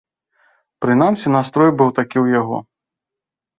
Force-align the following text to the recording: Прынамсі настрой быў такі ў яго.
Прынамсі 0.85 1.27
настрой 1.37 1.71
быў 1.83 1.89
такі 2.01 2.17
ў 2.23 2.37
яго. 2.41 2.57